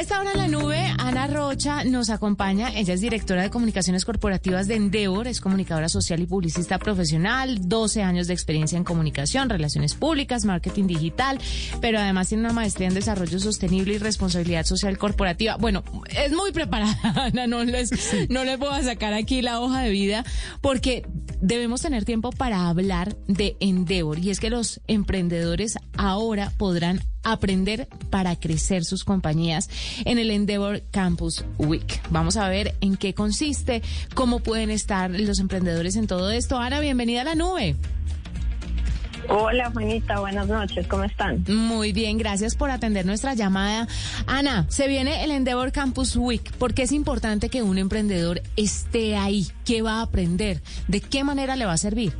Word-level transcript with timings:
Esta 0.00 0.18
hora 0.18 0.32
en 0.32 0.38
la 0.38 0.48
nube, 0.48 0.82
Ana 0.96 1.26
Rocha 1.26 1.84
nos 1.84 2.08
acompaña. 2.08 2.72
Ella 2.74 2.94
es 2.94 3.02
directora 3.02 3.42
de 3.42 3.50
comunicaciones 3.50 4.06
corporativas 4.06 4.66
de 4.66 4.76
Endeavor, 4.76 5.26
es 5.26 5.42
comunicadora 5.42 5.90
social 5.90 6.22
y 6.22 6.26
publicista 6.26 6.78
profesional, 6.78 7.68
12 7.68 8.02
años 8.02 8.26
de 8.26 8.32
experiencia 8.32 8.78
en 8.78 8.84
comunicación, 8.84 9.50
relaciones 9.50 9.94
públicas, 9.94 10.46
marketing 10.46 10.86
digital, 10.86 11.38
pero 11.82 11.98
además 11.98 12.28
tiene 12.28 12.44
una 12.44 12.54
maestría 12.54 12.88
en 12.88 12.94
desarrollo 12.94 13.38
sostenible 13.38 13.92
y 13.92 13.98
responsabilidad 13.98 14.64
social 14.64 14.96
corporativa. 14.96 15.56
Bueno, 15.58 15.84
es 16.08 16.32
muy 16.32 16.50
preparada, 16.50 16.96
Ana, 17.26 17.46
no 17.46 17.62
les, 17.62 17.90
no 18.30 18.42
les 18.44 18.58
voy 18.58 18.82
sacar 18.82 19.12
aquí 19.12 19.42
la 19.42 19.60
hoja 19.60 19.82
de 19.82 19.90
vida 19.90 20.24
porque 20.62 21.06
debemos 21.42 21.82
tener 21.82 22.06
tiempo 22.06 22.30
para 22.30 22.70
hablar 22.70 23.18
de 23.28 23.58
Endeavor 23.60 24.18
y 24.18 24.30
es 24.30 24.40
que 24.40 24.48
los 24.48 24.80
emprendedores 24.86 25.76
ahora 25.98 26.54
podrán 26.56 27.02
aprender 27.22 27.88
para 28.10 28.36
crecer 28.36 28.84
sus 28.84 29.04
compañías 29.04 29.68
en 30.04 30.18
el 30.18 30.30
Endeavor 30.30 30.82
Campus 30.90 31.44
Week. 31.58 32.00
Vamos 32.10 32.36
a 32.36 32.48
ver 32.48 32.74
en 32.80 32.96
qué 32.96 33.14
consiste, 33.14 33.82
cómo 34.14 34.40
pueden 34.40 34.70
estar 34.70 35.10
los 35.10 35.38
emprendedores 35.38 35.96
en 35.96 36.06
todo 36.06 36.30
esto. 36.30 36.58
Ana, 36.58 36.80
bienvenida 36.80 37.22
a 37.22 37.24
la 37.24 37.34
nube. 37.34 37.76
Hola 39.28 39.70
Juanita, 39.70 40.18
buenas 40.18 40.48
noches, 40.48 40.86
¿cómo 40.88 41.04
están? 41.04 41.44
Muy 41.46 41.92
bien, 41.92 42.18
gracias 42.18 42.56
por 42.56 42.70
atender 42.70 43.06
nuestra 43.06 43.34
llamada. 43.34 43.86
Ana, 44.26 44.66
se 44.68 44.88
viene 44.88 45.22
el 45.22 45.30
Endeavor 45.30 45.70
Campus 45.70 46.16
Week. 46.16 46.50
¿Por 46.54 46.74
qué 46.74 46.82
es 46.82 46.90
importante 46.90 47.48
que 47.48 47.62
un 47.62 47.78
emprendedor 47.78 48.42
esté 48.56 49.16
ahí? 49.16 49.46
¿Qué 49.64 49.82
va 49.82 49.98
a 49.98 50.02
aprender? 50.02 50.62
¿De 50.88 51.00
qué 51.00 51.22
manera 51.22 51.54
le 51.54 51.66
va 51.66 51.74
a 51.74 51.78
servir? 51.78 52.12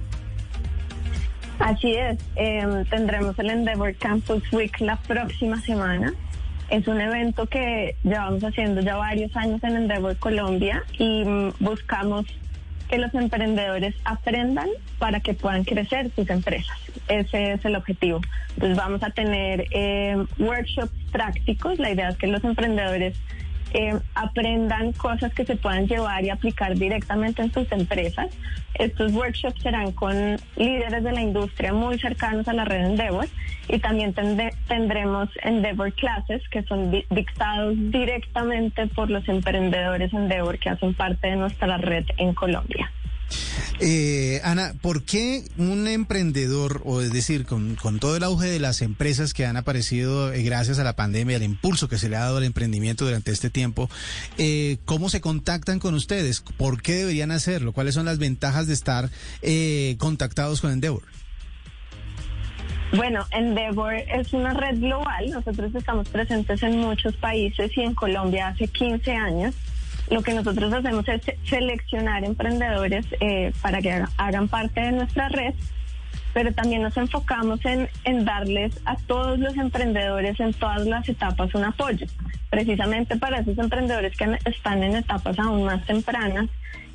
Así 1.60 1.94
es, 1.94 2.18
em, 2.36 2.86
tendremos 2.86 3.38
el 3.38 3.50
Endeavor 3.50 3.94
Campus 3.94 4.42
Week 4.50 4.80
la 4.80 4.96
próxima 4.96 5.60
semana. 5.60 6.14
Es 6.70 6.88
un 6.88 7.00
evento 7.00 7.46
que 7.46 7.96
llevamos 8.02 8.42
haciendo 8.42 8.80
ya 8.80 8.96
varios 8.96 9.36
años 9.36 9.62
en 9.62 9.76
Endeavor 9.76 10.16
Colombia 10.16 10.82
y 10.98 11.22
mm, 11.22 11.52
buscamos 11.60 12.24
que 12.88 12.96
los 12.96 13.12
emprendedores 13.14 13.94
aprendan 14.04 14.68
para 14.98 15.20
que 15.20 15.34
puedan 15.34 15.64
crecer 15.64 16.10
sus 16.16 16.30
empresas. 16.30 16.78
Ese 17.08 17.52
es 17.52 17.64
el 17.64 17.76
objetivo. 17.76 18.20
Entonces 18.54 18.78
vamos 18.78 19.02
a 19.02 19.10
tener 19.10 19.66
em, 19.70 20.26
workshops 20.38 20.92
prácticos. 21.12 21.78
La 21.78 21.90
idea 21.90 22.08
es 22.08 22.16
que 22.16 22.26
los 22.26 22.42
emprendedores 22.42 23.18
eh, 23.72 23.98
aprendan 24.14 24.92
cosas 24.92 25.32
que 25.32 25.44
se 25.44 25.56
puedan 25.56 25.86
llevar 25.86 26.24
y 26.24 26.30
aplicar 26.30 26.74
directamente 26.76 27.42
en 27.42 27.52
sus 27.52 27.70
empresas. 27.72 28.28
Estos 28.74 29.12
workshops 29.12 29.62
serán 29.62 29.92
con 29.92 30.14
líderes 30.56 31.04
de 31.04 31.12
la 31.12 31.20
industria 31.20 31.72
muy 31.72 31.98
cercanos 31.98 32.48
a 32.48 32.52
la 32.52 32.64
red 32.64 32.86
Endeavor 32.86 33.26
y 33.68 33.78
también 33.78 34.14
tendremos 34.66 35.28
Endeavor 35.42 35.92
Classes 35.92 36.42
que 36.50 36.62
son 36.64 36.90
dictados 37.10 37.74
directamente 37.76 38.86
por 38.88 39.10
los 39.10 39.28
emprendedores 39.28 40.12
Endeavor 40.12 40.58
que 40.58 40.70
hacen 40.70 40.94
parte 40.94 41.28
de 41.28 41.36
nuestra 41.36 41.76
red 41.76 42.06
en 42.16 42.34
Colombia. 42.34 42.90
Eh, 43.80 44.40
Ana, 44.44 44.74
¿por 44.82 45.04
qué 45.04 45.44
un 45.56 45.88
emprendedor, 45.88 46.82
o 46.84 47.00
es 47.00 47.12
decir, 47.12 47.46
con, 47.46 47.76
todo 47.98 48.16
el 48.16 48.22
auge 48.24 48.46
de 48.46 48.60
las 48.60 48.82
empresas 48.82 49.32
que 49.32 49.46
han 49.46 49.56
aparecido 49.56 50.32
eh, 50.32 50.42
gracias 50.42 50.78
a 50.78 50.84
la 50.84 50.96
pandemia, 50.96 51.36
el 51.36 51.42
impulso 51.42 51.88
que 51.88 51.96
se 51.98 52.08
le 52.08 52.16
ha 52.16 52.20
dado 52.20 52.38
al 52.38 52.44
emprendimiento 52.44 53.04
durante 53.06 53.30
este 53.30 53.48
tiempo, 53.48 53.88
eh, 54.38 54.78
cómo 54.84 55.08
se 55.08 55.20
contactan 55.20 55.78
con 55.78 55.94
ustedes? 55.94 56.42
¿Por 56.56 56.82
qué 56.82 56.94
deberían 56.96 57.30
hacerlo? 57.30 57.72
¿Cuáles 57.72 57.94
son 57.94 58.04
las 58.04 58.18
ventajas 58.18 58.66
de 58.66 58.74
estar 58.74 59.08
eh, 59.42 59.96
contactados 59.98 60.60
con 60.60 60.72
Endeavor? 60.72 61.02
Bueno, 62.94 63.24
Endeavor 63.30 63.94
es 63.94 64.32
una 64.32 64.52
red 64.52 64.78
global. 64.80 65.30
Nosotros 65.30 65.72
estamos 65.74 66.08
presentes 66.08 66.62
en 66.62 66.78
muchos 66.78 67.16
países 67.16 67.70
y 67.76 67.82
en 67.82 67.94
Colombia 67.94 68.48
hace 68.48 68.66
15 68.66 69.12
años 69.12 69.54
lo 70.10 70.22
que 70.22 70.34
nosotros 70.34 70.72
hacemos 70.72 71.08
es 71.08 71.22
seleccionar 71.44 72.24
emprendedores 72.24 73.06
eh, 73.20 73.52
para 73.62 73.80
que 73.80 74.02
hagan 74.16 74.48
parte 74.48 74.80
de 74.80 74.92
nuestra 74.92 75.28
red, 75.28 75.54
pero 76.34 76.52
también 76.52 76.82
nos 76.82 76.96
enfocamos 76.96 77.64
en, 77.64 77.88
en 78.04 78.24
darles 78.24 78.80
a 78.84 78.96
todos 78.96 79.38
los 79.38 79.56
emprendedores 79.56 80.38
en 80.40 80.52
todas 80.52 80.84
las 80.86 81.08
etapas 81.08 81.54
un 81.54 81.64
apoyo. 81.64 82.06
Precisamente 82.50 83.16
para 83.16 83.38
esos 83.38 83.56
emprendedores 83.58 84.16
que 84.16 84.38
están 84.44 84.82
en 84.82 84.96
etapas 84.96 85.38
aún 85.38 85.64
más 85.64 85.84
tempranas, 85.86 86.48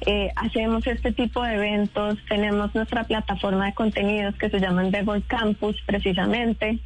eh, 0.05 0.31
hacemos 0.35 0.85
este 0.85 1.13
tipo 1.13 1.41
de 1.41 1.55
eventos, 1.55 2.17
tenemos 2.27 2.75
nuestra 2.75 3.05
plataforma 3.05 3.67
de 3.67 3.73
contenidos 3.73 4.35
que 4.35 4.49
se 4.49 4.59
llama 4.59 4.83
Endeavor 4.83 5.23
Campus 5.23 5.81
precisamente, 5.85 6.79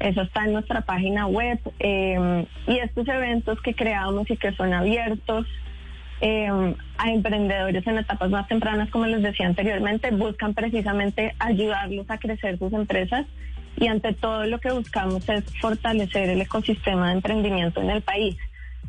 eso 0.00 0.22
está 0.22 0.44
en 0.44 0.52
nuestra 0.52 0.82
página 0.82 1.26
web 1.26 1.58
eh, 1.78 2.44
y 2.66 2.78
estos 2.78 3.06
eventos 3.08 3.60
que 3.62 3.74
creamos 3.74 4.28
y 4.30 4.36
que 4.36 4.52
son 4.52 4.74
abiertos 4.74 5.46
eh, 6.20 6.74
a 6.98 7.10
emprendedores 7.10 7.86
en 7.86 7.98
etapas 7.98 8.30
más 8.30 8.48
tempranas, 8.48 8.90
como 8.90 9.06
les 9.06 9.22
decía 9.22 9.46
anteriormente, 9.46 10.10
buscan 10.10 10.54
precisamente 10.54 11.34
ayudarlos 11.38 12.08
a 12.10 12.18
crecer 12.18 12.58
sus 12.58 12.72
empresas 12.72 13.26
y 13.76 13.88
ante 13.88 14.14
todo 14.14 14.46
lo 14.46 14.58
que 14.58 14.72
buscamos 14.72 15.28
es 15.28 15.44
fortalecer 15.60 16.30
el 16.30 16.40
ecosistema 16.40 17.08
de 17.08 17.14
emprendimiento 17.14 17.80
en 17.82 17.90
el 17.90 18.02
país. 18.02 18.36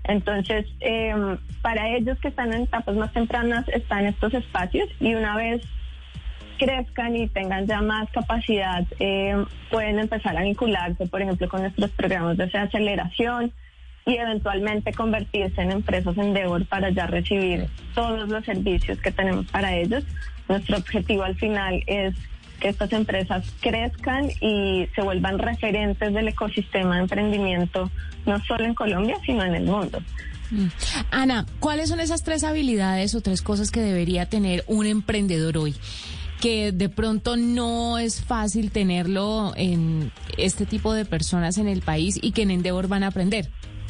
Entonces, 0.06 0.66
eh, 0.80 1.14
para 1.62 1.90
ellos 1.90 2.18
que 2.20 2.30
están 2.30 2.54
en 2.54 2.62
etapas 2.62 2.96
más 2.96 3.12
tempranas 3.12 3.68
están 3.70 4.06
estos 4.06 4.34
espacios 4.34 4.88
y 5.02 5.14
una 5.14 5.36
vez 5.36 5.62
crezcan 6.58 7.16
y 7.16 7.28
tengan 7.28 7.68
ya 7.68 7.82
más 7.82 8.10
capacidad, 8.12 8.86
eh, 9.00 9.36
pueden 9.70 10.00
empezar 10.00 10.38
a 10.38 10.44
vincularse, 10.44 11.06
por 11.08 11.22
ejemplo, 11.22 11.48
con 11.50 11.62
nuestros 11.62 11.92
programas 11.92 12.38
de 12.38 12.46
aceleración, 12.46 13.52
y 14.08 14.16
eventualmente 14.16 14.94
convertirse 14.94 15.62
en 15.62 15.72
empresas 15.72 16.18
Endeavor 16.18 16.66
para 16.66 16.90
ya 16.90 17.06
recibir 17.08 17.68
todos 17.94 18.28
los 18.30 18.44
servicios 18.46 18.98
que 19.00 19.12
tenemos 19.12 19.46
para 19.48 19.76
ellos. 19.76 20.04
Nuestro 20.48 20.78
objetivo 20.78 21.24
al 21.24 21.36
final 21.36 21.84
es 21.86 22.16
que 22.62 22.70
estas 22.70 22.92
empresas 22.94 23.46
crezcan 23.60 24.30
y 24.42 24.88
se 24.96 25.02
vuelvan 25.02 25.38
referentes 25.38 26.14
del 26.14 26.30
ecosistema 26.30 26.96
de 26.96 27.02
emprendimiento, 27.02 27.92
no 28.26 28.42
solo 28.46 28.64
en 28.64 28.74
Colombia, 28.74 29.18
sino 29.26 29.44
en 29.44 29.56
el 29.56 29.66
mundo. 29.66 30.00
Mm. 30.52 30.68
Ana, 31.12 31.46
¿cuáles 31.60 31.90
son 31.90 32.00
esas 32.00 32.24
tres 32.24 32.46
habilidades 32.46 33.14
o 33.14 33.22
tres 33.22 33.42
cosas 33.42 33.72
que 33.72 33.82
debería 33.82 34.28
tener 34.28 34.64
un 34.68 34.86
emprendedor 34.86 35.58
hoy? 35.58 35.76
que 36.40 36.72
de 36.72 36.88
pronto 36.88 37.36
no 37.36 37.98
es 37.98 38.22
fácil 38.24 38.70
tenerlo 38.70 39.54
en 39.56 40.12
este 40.38 40.68
tipo 40.68 40.94
de 40.94 41.04
personas 41.04 41.58
en 41.58 41.68
el 41.68 41.82
país 41.82 42.20
y 42.22 42.32
que 42.32 42.44
en 42.44 42.52
Endeavor 42.52 42.88
van 42.88 43.04
a 43.04 43.08
aprender. 43.08 43.50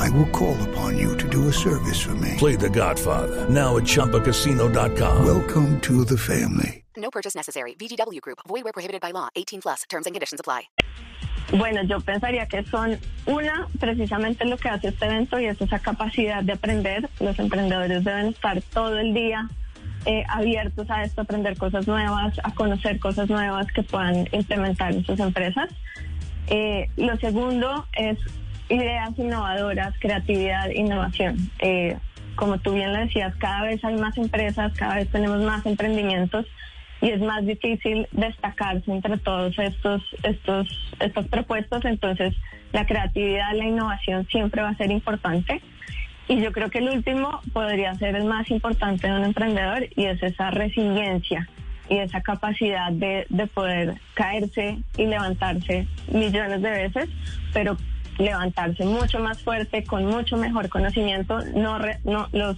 I 0.00 0.08
will 0.10 0.30
call 0.30 0.56
upon 0.68 0.96
you 0.96 1.16
to 1.18 1.28
do 1.28 1.48
a 1.48 1.52
service 1.52 2.00
for 2.00 2.14
me. 2.14 2.34
Play 2.38 2.56
the 2.56 2.70
Godfather. 2.70 3.48
Now 3.50 3.76
at 3.76 3.84
Chumpacasino.com. 3.84 5.24
Welcome 5.24 5.78
to 5.82 6.04
the 6.06 6.16
family. 6.16 6.84
No 6.96 7.10
purchase 7.10 7.34
necessary. 7.34 7.74
VGW 7.74 8.20
Group. 8.22 8.38
Void 8.48 8.64
where 8.64 8.72
prohibited 8.72 9.00
by 9.02 9.10
law. 9.12 9.28
18 9.36 9.60
plus. 9.60 9.82
Terms 9.90 10.06
and 10.06 10.14
conditions 10.14 10.40
apply. 10.40 10.70
Bueno, 11.52 11.82
yo 11.82 12.00
pensaría 12.00 12.46
que 12.46 12.62
son 12.64 12.98
una, 13.26 13.66
precisamente 13.78 14.44
lo 14.44 14.56
que 14.56 14.68
hace 14.68 14.88
este 14.88 15.06
evento 15.06 15.38
y 15.38 15.46
es 15.46 15.60
esa 15.60 15.80
capacidad 15.80 16.42
de 16.44 16.52
aprender. 16.52 17.10
Los 17.18 17.38
emprendedores 17.38 18.04
deben 18.04 18.28
estar 18.28 18.62
todo 18.72 18.98
el 18.98 19.12
día 19.12 19.48
eh, 20.06 20.24
abiertos 20.28 20.88
a 20.88 21.02
esto, 21.02 21.22
aprender 21.22 21.58
cosas 21.58 21.86
nuevas, 21.86 22.38
a 22.42 22.54
conocer 22.54 23.00
cosas 23.00 23.28
nuevas 23.28 23.66
que 23.72 23.82
puedan 23.82 24.28
implementar 24.32 24.92
en 24.92 25.04
sus 25.04 25.18
empresas. 25.18 25.68
Eh, 26.46 26.88
lo 26.96 27.16
segundo 27.16 27.86
es 27.94 28.18
ideas 28.70 29.10
innovadoras, 29.18 29.94
creatividad, 30.00 30.70
innovación. 30.70 31.36
Eh, 31.58 31.96
como 32.36 32.58
tú 32.58 32.72
bien 32.72 32.92
lo 32.92 33.00
decías, 33.00 33.34
cada 33.36 33.62
vez 33.64 33.84
hay 33.84 33.96
más 33.96 34.16
empresas, 34.16 34.72
cada 34.78 34.96
vez 34.96 35.10
tenemos 35.10 35.42
más 35.42 35.66
emprendimientos 35.66 36.46
y 37.02 37.10
es 37.10 37.20
más 37.20 37.44
difícil 37.44 38.06
destacarse 38.12 38.90
entre 38.90 39.18
todos 39.18 39.58
estos, 39.58 40.02
estos, 40.22 40.68
estas 41.00 41.26
propuestas. 41.28 41.84
Entonces, 41.84 42.34
la 42.72 42.86
creatividad, 42.86 43.54
la 43.54 43.64
innovación 43.64 44.26
siempre 44.28 44.62
va 44.62 44.70
a 44.70 44.76
ser 44.76 44.90
importante. 44.90 45.60
Y 46.28 46.40
yo 46.40 46.52
creo 46.52 46.70
que 46.70 46.78
el 46.78 46.88
último 46.88 47.40
podría 47.52 47.94
ser 47.96 48.14
el 48.14 48.24
más 48.24 48.50
importante 48.50 49.08
de 49.08 49.14
un 49.14 49.24
emprendedor 49.24 49.88
y 49.96 50.04
es 50.04 50.22
esa 50.22 50.50
resiliencia 50.50 51.48
y 51.88 51.98
esa 51.98 52.20
capacidad 52.20 52.92
de, 52.92 53.26
de 53.28 53.46
poder 53.48 53.94
caerse 54.14 54.78
y 54.96 55.06
levantarse 55.06 55.88
millones 56.12 56.62
de 56.62 56.70
veces, 56.70 57.08
pero 57.52 57.76
levantarse 58.20 58.84
mucho 58.84 59.18
más 59.18 59.42
fuerte, 59.42 59.84
con 59.84 60.06
mucho 60.06 60.36
mejor 60.36 60.68
conocimiento. 60.68 61.40
No, 61.54 61.78
no 62.04 62.28
los 62.32 62.56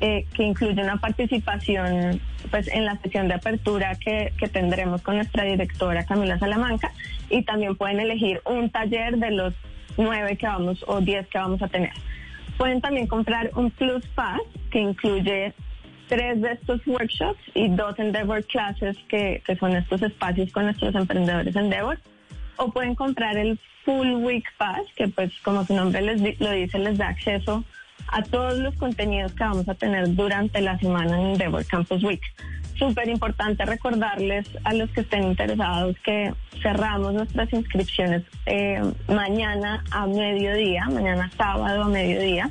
eh, 0.00 0.26
que 0.34 0.42
incluye 0.42 0.82
una 0.82 0.96
participación 0.96 2.20
pues 2.50 2.68
en 2.68 2.84
la 2.84 2.96
sesión 3.00 3.28
de 3.28 3.34
apertura 3.34 3.94
que, 3.96 4.32
que 4.38 4.48
tendremos 4.48 5.02
con 5.02 5.16
nuestra 5.16 5.44
directora 5.44 6.04
Camila 6.04 6.38
Salamanca 6.38 6.92
y 7.30 7.42
también 7.42 7.76
pueden 7.76 8.00
elegir 8.00 8.40
un 8.44 8.70
taller 8.70 9.16
de 9.18 9.30
los 9.30 9.54
nueve 9.96 10.36
que 10.36 10.46
vamos 10.46 10.84
o 10.86 11.00
diez 11.00 11.26
que 11.28 11.38
vamos 11.38 11.62
a 11.62 11.68
tener. 11.68 11.92
Pueden 12.58 12.80
también 12.80 13.06
comprar 13.06 13.50
un 13.54 13.70
Plus 13.70 14.06
Pass 14.14 14.40
que 14.70 14.80
incluye 14.80 15.54
tres 16.08 16.40
de 16.40 16.52
estos 16.52 16.86
workshops 16.86 17.40
y 17.54 17.68
dos 17.68 17.98
Endeavor 17.98 18.44
Classes, 18.44 18.96
que, 19.08 19.42
son 19.58 19.76
estos 19.76 20.02
espacios 20.02 20.52
con 20.52 20.64
nuestros 20.64 20.94
emprendedores 20.94 21.54
Endeavor. 21.56 21.98
O 22.56 22.70
pueden 22.70 22.94
comprar 22.94 23.36
el 23.36 23.58
Full 23.84 24.12
Week 24.22 24.44
Pass, 24.56 24.82
que 24.96 25.08
pues 25.08 25.32
como 25.42 25.64
su 25.64 25.74
nombre 25.74 26.00
les 26.00 26.40
lo 26.40 26.50
dice, 26.52 26.78
les 26.78 26.98
da 26.98 27.08
acceso 27.08 27.64
a 28.08 28.22
todos 28.22 28.58
los 28.58 28.74
contenidos 28.76 29.32
que 29.32 29.44
vamos 29.44 29.68
a 29.68 29.74
tener 29.74 30.14
durante 30.14 30.60
la 30.60 30.78
semana 30.78 31.20
en 31.20 31.26
Endeavor 31.32 31.64
Campus 31.66 32.02
Week. 32.04 32.22
Súper 32.78 33.08
importante 33.08 33.64
recordarles 33.64 34.46
a 34.64 34.74
los 34.74 34.90
que 34.90 35.02
estén 35.02 35.24
interesados 35.24 35.96
que 36.04 36.32
cerramos 36.60 37.14
nuestras 37.14 37.52
inscripciones 37.52 38.22
eh, 38.46 38.82
mañana 39.08 39.84
a 39.90 40.06
mediodía, 40.06 40.84
mañana 40.86 41.30
sábado 41.36 41.84
a 41.84 41.88
mediodía. 41.88 42.50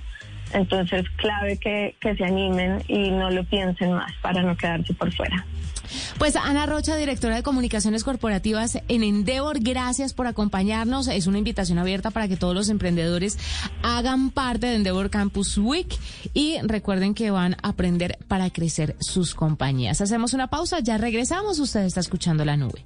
Entonces, 0.53 1.05
clave 1.17 1.57
que, 1.57 1.95
que 1.99 2.15
se 2.15 2.23
animen 2.23 2.83
y 2.87 3.11
no 3.11 3.29
lo 3.29 3.43
piensen 3.45 3.93
más 3.93 4.11
para 4.21 4.41
no 4.41 4.55
quedarse 4.55 4.93
por 4.93 5.11
fuera. 5.13 5.45
Pues 6.17 6.35
Ana 6.35 6.65
Rocha, 6.65 6.95
directora 6.95 7.35
de 7.35 7.43
comunicaciones 7.43 8.03
corporativas 8.03 8.79
en 8.87 9.03
Endeavor, 9.03 9.59
gracias 9.59 10.13
por 10.13 10.27
acompañarnos. 10.27 11.07
Es 11.07 11.27
una 11.27 11.37
invitación 11.37 11.77
abierta 11.77 12.11
para 12.11 12.27
que 12.27 12.37
todos 12.37 12.55
los 12.55 12.69
emprendedores 12.69 13.37
hagan 13.81 14.29
parte 14.29 14.67
de 14.67 14.75
Endeavor 14.75 15.09
Campus 15.09 15.57
Week 15.57 15.87
y 16.33 16.57
recuerden 16.63 17.13
que 17.13 17.31
van 17.31 17.55
a 17.61 17.69
aprender 17.69 18.17
para 18.27 18.49
crecer 18.49 18.95
sus 18.99 19.35
compañías. 19.35 20.01
Hacemos 20.01 20.33
una 20.33 20.47
pausa, 20.47 20.79
ya 20.79 20.97
regresamos. 20.97 21.59
Usted 21.59 21.81
está 21.81 21.99
escuchando 21.99 22.45
la 22.45 22.57
nube. 22.57 22.85